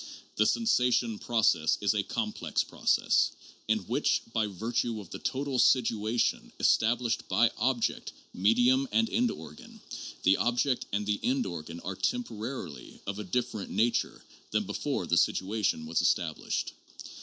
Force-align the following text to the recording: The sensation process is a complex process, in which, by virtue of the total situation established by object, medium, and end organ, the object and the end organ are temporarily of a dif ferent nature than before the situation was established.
The 0.35 0.47
sensation 0.47 1.19
process 1.19 1.77
is 1.79 1.93
a 1.93 2.01
complex 2.01 2.63
process, 2.63 3.33
in 3.67 3.77
which, 3.85 4.23
by 4.33 4.47
virtue 4.47 4.99
of 4.99 5.11
the 5.11 5.19
total 5.19 5.59
situation 5.59 6.51
established 6.59 7.27
by 7.29 7.51
object, 7.59 8.11
medium, 8.33 8.87
and 8.91 9.07
end 9.11 9.29
organ, 9.29 9.79
the 10.23 10.37
object 10.37 10.87
and 10.91 11.05
the 11.05 11.19
end 11.21 11.45
organ 11.45 11.79
are 11.81 11.95
temporarily 11.95 12.99
of 13.05 13.19
a 13.19 13.23
dif 13.23 13.51
ferent 13.51 13.69
nature 13.69 14.23
than 14.49 14.63
before 14.63 15.05
the 15.05 15.19
situation 15.19 15.85
was 15.85 16.01
established. 16.01 16.73